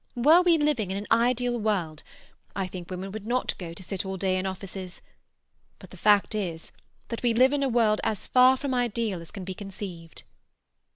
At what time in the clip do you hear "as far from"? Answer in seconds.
8.03-8.73